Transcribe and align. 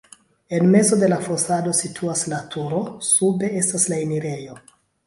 En 0.49 0.65
mezo 0.75 0.95
de 1.01 1.09
la 1.11 1.19
fasado 1.27 1.75
situas 1.81 2.25
la 2.35 2.41
turo, 2.57 2.83
sube 3.13 3.55
estas 3.63 3.91
la 3.95 4.05
enirejo. 4.09 4.61